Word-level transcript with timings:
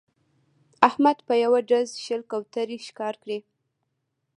احمد 0.87 1.17
په 1.27 1.33
یوه 1.43 1.59
ډز 1.69 1.87
شل 2.05 2.21
کوترې 2.31 2.77
ښکار 2.87 3.15
کړې 3.23 3.37